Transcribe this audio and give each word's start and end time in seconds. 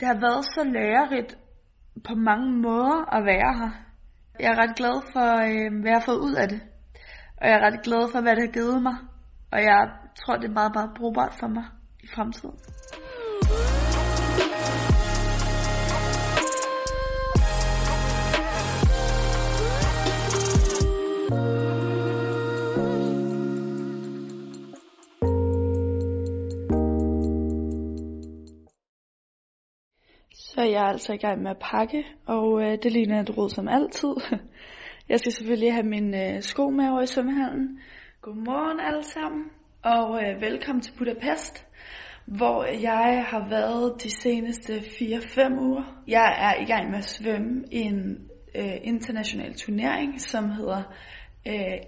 Det 0.00 0.08
har 0.08 0.20
været 0.20 0.44
så 0.44 0.64
lærerigt 0.64 1.38
på 2.08 2.14
mange 2.14 2.52
måder 2.52 3.14
at 3.16 3.24
være 3.24 3.58
her. 3.58 3.70
Jeg 4.40 4.50
er 4.52 4.58
ret 4.62 4.76
glad 4.76 5.02
for, 5.12 5.28
øh, 5.48 5.80
hvad 5.80 5.90
jeg 5.90 5.98
har 6.00 6.04
fået 6.06 6.18
ud 6.18 6.34
af 6.34 6.48
det. 6.48 6.60
Og 7.40 7.48
jeg 7.48 7.54
er 7.54 7.66
ret 7.66 7.82
glad 7.82 8.12
for, 8.12 8.20
hvad 8.20 8.36
det 8.36 8.42
har 8.46 8.52
givet 8.52 8.82
mig. 8.82 8.96
Og 9.52 9.58
jeg 9.62 9.80
tror, 10.20 10.36
det 10.36 10.48
er 10.48 10.58
meget, 10.60 10.72
meget 10.74 10.90
brugbart 10.96 11.34
for 11.40 11.48
mig 11.48 11.64
i 12.04 12.06
fremtiden. 12.14 12.58
Så 30.60 30.64
jeg 30.64 30.82
er 30.82 30.88
altså 30.88 31.12
i 31.12 31.16
gang 31.16 31.42
med 31.42 31.50
at 31.50 31.58
pakke, 31.60 32.04
og 32.26 32.62
øh, 32.62 32.78
det 32.82 32.92
ligner 32.92 33.20
et 33.20 33.36
råd 33.38 33.50
som 33.50 33.68
altid. 33.68 34.14
Jeg 35.08 35.18
skal 35.18 35.32
selvfølgelig 35.32 35.72
have 35.72 35.86
min 35.86 36.14
øh, 36.14 36.42
sko 36.42 36.70
med 36.70 36.88
over 36.88 37.02
i 37.02 37.06
svømmehallen. 37.06 37.80
Godmorgen 38.22 38.80
alle 38.80 39.02
sammen, 39.02 39.44
og 39.82 40.22
øh, 40.22 40.40
velkommen 40.40 40.82
til 40.82 40.92
Budapest, 40.98 41.66
hvor 42.26 42.64
jeg 42.64 43.24
har 43.28 43.48
været 43.48 44.02
de 44.02 44.10
seneste 44.10 44.72
4-5 44.72 45.60
uger. 45.60 46.02
Jeg 46.08 46.36
er 46.38 46.62
i 46.62 46.64
gang 46.64 46.90
med 46.90 46.98
at 46.98 47.04
svømme 47.04 47.64
i 47.72 47.78
en 47.78 48.28
øh, 48.54 48.76
international 48.82 49.54
turnering, 49.54 50.20
som 50.20 50.50
hedder 50.50 50.82
øh, 51.48 51.78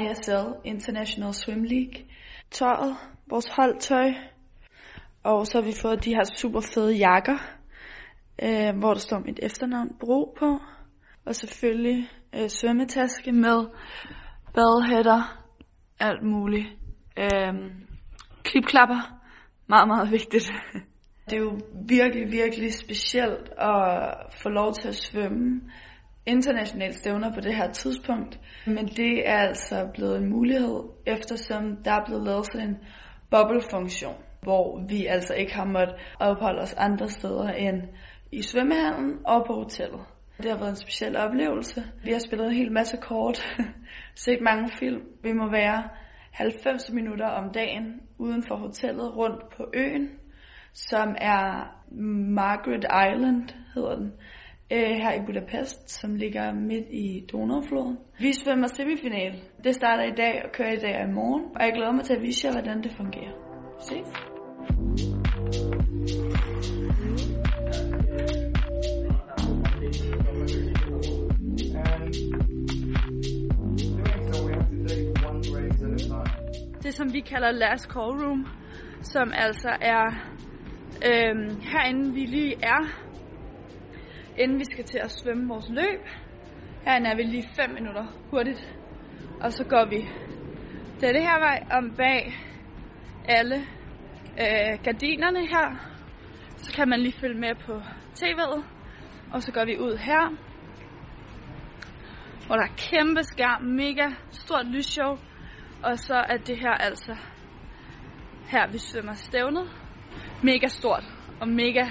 ISL, 0.00 0.46
International 0.64 1.34
Swim 1.34 1.62
League. 1.62 2.04
Tøjet, 2.50 2.96
vores 3.30 3.46
holdtøj, 3.56 4.12
og 5.22 5.46
så 5.46 5.60
har 5.60 5.66
vi 5.66 5.72
fået 5.82 6.04
de 6.04 6.14
her 6.14 6.24
super 6.24 6.60
fede 6.60 6.94
jakker, 6.94 7.57
øh, 8.42 8.78
hvor 8.78 8.92
der 8.92 9.00
står 9.00 9.18
mit 9.18 9.40
efternavn 9.42 9.96
Bro 10.00 10.34
på. 10.38 10.58
Og 11.26 11.34
selvfølgelig 11.34 12.08
øh, 12.34 12.48
svømmetaske 12.48 13.32
med 13.32 13.66
badhætter, 14.54 15.44
alt 16.00 16.22
muligt. 16.22 16.66
Øh, 17.18 17.54
klipklapper, 18.42 19.20
meget, 19.66 19.88
meget 19.88 20.10
vigtigt. 20.10 20.50
Det 21.30 21.36
er 21.36 21.40
jo 21.40 21.58
virkelig, 21.88 22.32
virkelig 22.32 22.74
specielt 22.74 23.48
at 23.58 24.14
få 24.42 24.48
lov 24.48 24.72
til 24.72 24.88
at 24.88 24.94
svømme 24.94 25.60
internationalt 26.26 26.94
stævner 26.94 27.34
på 27.34 27.40
det 27.40 27.54
her 27.54 27.70
tidspunkt. 27.70 28.40
Men 28.66 28.86
det 28.86 29.28
er 29.28 29.38
altså 29.38 29.88
blevet 29.94 30.16
en 30.16 30.30
mulighed, 30.30 30.82
eftersom 31.06 31.76
der 31.84 31.92
er 31.92 32.04
blevet 32.06 32.24
lavet 32.24 32.46
sådan 32.46 32.68
en 32.68 32.76
bubble-funktion, 33.30 34.16
hvor 34.42 34.86
vi 34.88 35.06
altså 35.06 35.34
ikke 35.34 35.54
har 35.54 35.64
måttet 35.64 35.96
opholde 36.20 36.60
os 36.60 36.74
andre 36.74 37.08
steder 37.08 37.48
end 37.48 37.82
i 38.32 38.42
svømmehallen 38.42 39.18
og 39.24 39.44
på 39.46 39.52
hotellet. 39.52 40.00
Det 40.42 40.50
har 40.50 40.58
været 40.58 40.70
en 40.70 40.76
speciel 40.76 41.16
oplevelse. 41.16 41.84
Vi 42.04 42.12
har 42.12 42.18
spillet 42.18 42.46
en 42.46 42.54
hel 42.54 42.72
masse 42.72 42.96
kort, 42.96 43.38
set 44.24 44.40
mange 44.40 44.70
film. 44.78 45.02
Vi 45.22 45.32
må 45.32 45.50
være 45.50 45.88
90 46.32 46.90
minutter 46.92 47.26
om 47.26 47.50
dagen 47.52 48.00
uden 48.18 48.42
for 48.42 48.56
hotellet 48.56 49.16
rundt 49.16 49.42
på 49.56 49.64
øen, 49.74 50.08
som 50.72 51.14
er 51.20 51.74
Margaret 52.34 52.84
Island, 52.84 53.48
hedder 53.74 53.96
den, 53.96 54.12
øh, 54.72 54.96
her 55.02 55.12
i 55.12 55.26
Budapest, 55.26 55.90
som 55.90 56.14
ligger 56.14 56.54
midt 56.54 56.86
i 56.90 57.26
Donaufloden. 57.32 57.98
Vi 58.18 58.32
svømmer 58.32 58.66
semifinal. 58.66 59.42
Det 59.64 59.74
starter 59.74 60.04
i 60.04 60.14
dag 60.16 60.42
og 60.44 60.52
kører 60.52 60.72
i 60.72 60.76
dag 60.76 60.96
og 61.02 61.08
i 61.08 61.12
morgen, 61.12 61.44
og 61.56 61.62
jeg 61.62 61.72
glæder 61.74 61.92
mig 61.92 62.04
til 62.04 62.14
at 62.14 62.22
vise 62.22 62.46
jer, 62.46 62.52
hvordan 62.52 62.82
det 62.82 62.92
fungerer. 62.92 63.32
Ses! 63.80 64.37
Det, 76.82 76.94
som 76.94 77.12
vi 77.12 77.20
kalder 77.20 77.50
last 77.50 77.84
call 77.84 78.12
room, 78.24 78.46
som 79.02 79.32
altså 79.34 79.76
er 79.80 80.04
øhm, 81.08 81.60
herinde, 81.60 82.14
vi 82.14 82.20
lige 82.20 82.54
er, 82.62 82.82
inden 84.38 84.58
vi 84.58 84.64
skal 84.64 84.84
til 84.84 84.98
at 84.98 85.10
svømme 85.10 85.48
vores 85.48 85.68
løb. 85.68 86.06
Herinde 86.84 87.10
er 87.10 87.16
vi 87.16 87.22
lige 87.22 87.48
5 87.56 87.70
minutter 87.74 88.06
hurtigt, 88.30 88.74
og 89.40 89.52
så 89.52 89.64
går 89.64 89.88
vi 89.90 90.08
det 91.00 91.22
her 91.22 91.38
vej 91.38 91.58
om 91.70 91.94
bag 91.96 92.34
alle 93.28 93.56
øh, 94.40 94.78
gardinerne 94.84 95.40
her. 95.46 95.94
Så 96.56 96.72
kan 96.72 96.88
man 96.88 97.00
lige 97.00 97.20
følge 97.20 97.40
med 97.40 97.54
på 97.66 97.80
tv'et, 98.18 98.64
og 99.32 99.42
så 99.42 99.52
går 99.52 99.64
vi 99.64 99.78
ud 99.78 99.96
her, 99.96 100.36
hvor 102.46 102.56
der 102.56 102.62
er 102.62 102.76
kæmpe 102.76 103.22
skærm, 103.22 103.62
mega 103.62 104.06
stort 104.30 104.66
lysshow, 104.66 105.16
og 105.82 105.98
så 105.98 106.14
er 106.14 106.36
det 106.36 106.58
her 106.58 106.70
altså 106.70 107.16
her 108.48 108.66
vi 108.72 108.78
svømmer 108.78 109.14
stævnet. 109.14 109.70
Mega 110.42 110.66
stort 110.66 111.04
og 111.40 111.48
mega 111.48 111.84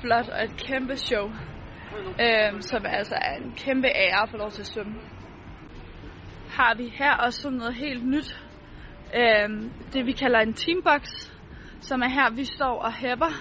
flot 0.00 0.28
og 0.28 0.44
et 0.44 0.56
kæmpe 0.56 0.96
show. 0.96 1.30
Øhm, 2.20 2.60
som 2.60 2.84
altså 2.86 3.14
er 3.14 3.36
en 3.36 3.52
kæmpe 3.56 3.88
ære 3.88 4.22
at 4.22 4.30
få 4.30 4.36
lov 4.36 4.50
til 4.50 4.60
at 4.60 4.66
svømme. 4.66 4.94
Har 6.50 6.74
vi 6.74 6.88
her 6.98 7.14
også 7.16 7.42
sådan 7.42 7.58
noget 7.58 7.74
helt 7.74 8.06
nyt. 8.06 8.42
Øhm, 9.14 9.72
det 9.92 10.06
vi 10.06 10.12
kalder 10.12 10.40
en 10.40 10.52
teambox. 10.52 11.02
Som 11.80 12.00
er 12.02 12.08
her 12.08 12.30
vi 12.36 12.44
står 12.44 12.82
og 12.82 12.92
hæpper. 12.92 13.32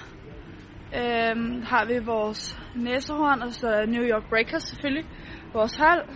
Øhm, 1.00 1.62
har 1.62 1.86
vi 1.86 2.06
vores 2.06 2.60
næsehorn 2.76 3.42
og 3.42 3.52
så 3.54 3.86
New 3.88 4.04
York 4.04 4.30
Breakers 4.30 4.64
selvfølgelig. 4.64 5.06
Vores 5.54 5.76
hold. 5.76 6.10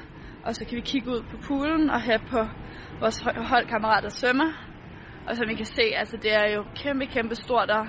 Og 0.45 0.55
så 0.55 0.65
kan 0.65 0.75
vi 0.75 0.81
kigge 0.81 1.09
ud 1.09 1.21
på 1.31 1.37
poolen 1.47 1.89
og 1.89 2.01
have 2.01 2.19
på 2.19 2.47
vores 2.99 3.19
holdkammerater 3.49 4.09
svømmer. 4.09 4.51
Og 5.27 5.35
som 5.35 5.49
I 5.49 5.55
kan 5.55 5.65
se, 5.65 5.81
altså 5.95 6.17
det 6.17 6.33
er 6.33 6.47
jo 6.55 6.65
kæmpe, 6.75 7.05
kæmpe 7.05 7.35
stort 7.35 7.69
og 7.69 7.87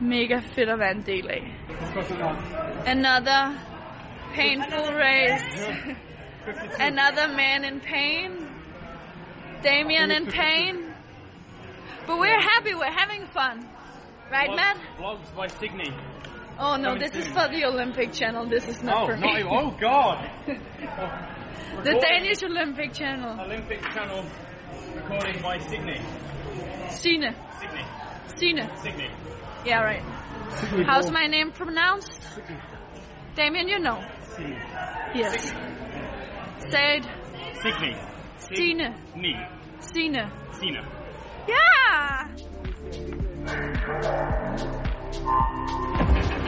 mega 0.00 0.38
fedt 0.38 0.68
at 0.68 0.78
være 0.78 0.90
en 0.90 1.02
del 1.06 1.30
af. 1.30 1.42
Another 2.86 3.42
painful 4.34 4.94
race. 4.94 5.68
Another 6.88 7.26
man 7.36 7.64
in 7.72 7.80
pain. 7.80 8.30
Damien 9.62 10.10
in 10.10 10.26
pain. 10.26 10.74
But 12.06 12.16
we're 12.18 12.42
happy, 12.54 12.74
we're 12.74 12.98
having 13.02 13.26
fun. 13.26 13.68
Right, 14.30 14.50
Matt? 14.50 14.78
Vlogs 14.98 15.30
by 15.32 15.48
Signe. 15.48 15.92
Oh 16.60 16.76
no, 16.76 16.98
this 16.98 17.14
is 17.14 17.26
for 17.28 17.48
the 17.48 17.64
Olympic 17.64 18.12
channel. 18.12 18.46
This 18.48 18.66
is 18.66 18.82
not 18.82 19.02
Oh, 19.02 19.06
for 19.06 19.16
me. 19.16 19.30
even, 19.40 19.46
oh 19.50 19.70
God! 19.80 20.28
The 21.84 21.92
Danish 22.00 22.42
Olympic 22.42 22.92
channel. 22.92 23.38
Olympic 23.40 23.80
channel 23.92 24.24
recording 24.94 25.40
by 25.42 25.58
Signe. 25.58 26.00
Sine. 26.90 27.34
Signe. 27.60 27.84
Sine. 28.36 28.70
Signe. 28.82 29.10
Yeah, 29.64 29.82
right. 29.82 30.02
How's 30.86 31.10
my 31.12 31.26
name 31.26 31.52
pronounced? 31.52 32.18
Damien, 33.36 33.68
you 33.68 33.78
know. 33.78 34.00
Yes. 35.14 35.52
Say 36.70 36.96
it. 36.98 37.06
Signe. 37.62 37.96
Sine. 38.38 38.94
Ni. 39.14 39.34
Sine. 39.80 40.30
Sina. 40.52 40.82
Yeah! 41.46 42.28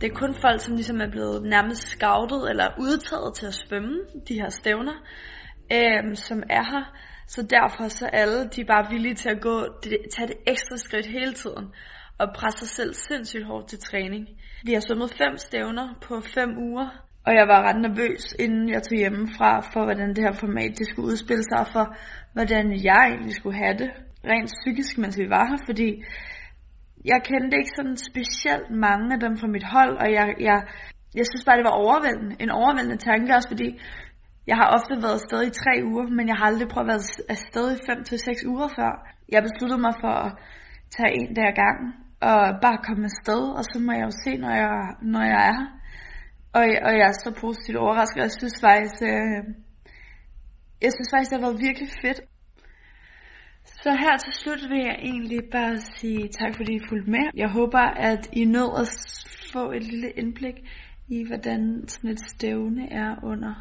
Det 0.00 0.10
er 0.10 0.14
kun 0.14 0.34
folk, 0.34 0.60
som 0.60 0.74
ligesom 0.74 1.00
er 1.00 1.10
blevet 1.10 1.42
nærmest 1.42 1.82
scoutet 1.88 2.50
eller 2.50 2.66
udtaget 2.78 3.34
til 3.34 3.46
at 3.46 3.54
svømme 3.54 3.96
de 4.28 4.34
her 4.34 4.48
stævner, 4.48 4.96
øhm, 5.72 6.14
som 6.14 6.42
er 6.50 6.64
her. 6.72 6.84
Så 7.26 7.42
derfor 7.42 7.88
så 7.88 8.06
alle 8.06 8.48
de 8.48 8.60
er 8.60 8.64
bare 8.64 8.90
villige 8.90 9.14
til 9.14 9.28
at 9.28 9.40
gå, 9.40 9.56
det, 9.84 9.96
tage 10.16 10.28
det 10.28 10.36
ekstra 10.46 10.76
skridt 10.76 11.06
hele 11.06 11.32
tiden 11.32 11.64
og 12.18 12.28
presse 12.34 12.58
sig 12.58 12.68
selv 12.68 12.94
sindssygt 12.94 13.46
hårdt 13.46 13.68
til 13.68 13.78
træning. 13.78 14.28
Vi 14.64 14.72
har 14.72 14.80
svømmet 14.80 15.14
fem 15.20 15.36
stævner 15.36 15.86
på 16.02 16.20
fem 16.20 16.50
uger, 16.58 16.88
og 17.26 17.32
jeg 17.34 17.48
var 17.48 17.60
ret 17.68 17.80
nervøs, 17.80 18.24
inden 18.38 18.68
jeg 18.74 18.82
tog 18.82 18.98
hjemmefra, 18.98 19.60
for 19.72 19.84
hvordan 19.84 20.08
det 20.08 20.24
her 20.26 20.32
format 20.32 20.78
det 20.78 20.86
skulle 20.88 21.08
udspille 21.12 21.42
sig, 21.42 21.58
og 21.60 21.68
for 21.72 21.96
hvordan 22.32 22.84
jeg 22.84 23.04
egentlig 23.10 23.34
skulle 23.34 23.58
have 23.64 23.76
det, 23.82 23.90
rent 24.24 24.50
psykisk, 24.58 24.98
mens 24.98 25.18
vi 25.18 25.30
var 25.30 25.46
her, 25.50 25.60
fordi 25.66 25.88
jeg 27.04 27.18
kendte 27.28 27.56
ikke 27.56 27.76
sådan 27.76 27.96
specielt 28.10 28.70
mange 28.70 29.14
af 29.14 29.20
dem 29.20 29.36
fra 29.40 29.46
mit 29.46 29.66
hold, 29.74 29.94
og 30.02 30.08
jeg, 30.12 30.26
jeg 30.48 30.58
jeg 31.18 31.26
synes 31.30 31.44
bare, 31.44 31.58
det 31.60 31.70
var 31.70 31.80
overvældende. 31.84 32.36
En 32.44 32.50
overvældende 32.50 33.04
tanke 33.08 33.34
også, 33.36 33.48
fordi 33.54 33.68
jeg 34.50 34.56
har 34.60 34.68
ofte 34.76 35.02
været 35.04 35.18
afsted 35.20 35.40
i 35.46 35.58
tre 35.62 35.74
uger, 35.90 36.06
men 36.16 36.24
jeg 36.28 36.36
har 36.38 36.46
aldrig 36.50 36.68
prøvet 36.68 36.86
at 36.86 36.92
være 36.92 37.30
afsted 37.34 37.66
i 37.76 37.82
fem 37.88 37.98
til 38.08 38.18
seks 38.26 38.40
uger 38.52 38.68
før. 38.78 38.92
Jeg 39.34 39.40
besluttede 39.46 39.82
mig 39.86 39.94
for 40.02 40.14
at 40.26 40.30
tage 40.96 41.12
en 41.20 41.34
dag 41.38 41.48
ad 41.52 41.56
gangen, 41.64 41.88
og 42.28 42.38
bare 42.64 42.84
komme 42.86 43.04
afsted, 43.10 43.42
og 43.58 43.62
så 43.70 43.76
må 43.86 43.92
jeg 43.98 44.04
jo 44.08 44.12
se, 44.24 44.32
når 44.44 44.52
jeg, 44.62 44.74
når 45.14 45.24
jeg 45.32 45.42
er 45.50 45.54
her. 45.60 45.70
Og, 46.56 46.62
og 46.86 46.92
jeg 46.98 47.06
er 47.12 47.16
så 47.24 47.30
positivt 47.44 47.78
overrasket, 47.84 48.20
jeg 48.26 48.34
synes 48.40 48.56
faktisk, 48.66 48.98
øh, 49.12 49.40
jeg 50.84 50.92
synes 50.96 51.08
faktisk, 51.12 51.30
det 51.30 51.38
har 51.38 51.46
været 51.46 51.64
virkelig 51.68 51.88
fedt. 52.02 52.20
Så 53.64 53.90
her 53.90 54.16
til 54.16 54.32
slut 54.32 54.70
vil 54.70 54.78
jeg 54.78 54.96
egentlig 55.02 55.40
bare 55.52 55.76
sige 55.78 56.28
tak, 56.28 56.56
fordi 56.56 56.72
I 56.74 56.80
fulgte 56.88 57.10
med. 57.10 57.30
Jeg 57.34 57.48
håber, 57.48 57.78
at 58.10 58.28
I 58.32 58.44
nåede 58.44 58.80
at 58.80 58.88
få 59.52 59.72
et 59.72 59.82
lille 59.82 60.10
indblik 60.10 60.54
i, 61.08 61.26
hvordan 61.26 61.84
sådan 61.88 62.10
et 62.10 62.20
stævne 62.20 62.92
er 62.92 63.24
under 63.24 63.54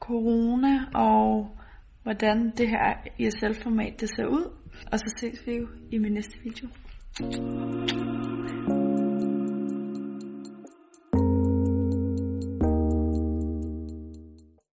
corona, 0.00 0.84
og 0.94 1.56
hvordan 2.02 2.52
det 2.56 2.68
her 2.68 2.94
ESL-format 3.18 4.00
det 4.00 4.08
ser 4.08 4.26
ud. 4.26 4.52
Og 4.92 4.98
så 4.98 5.14
ses 5.18 5.46
vi 5.46 5.52
jo 5.52 5.68
i 5.90 5.98
min 5.98 6.12
næste 6.12 6.38
video. 6.44 6.68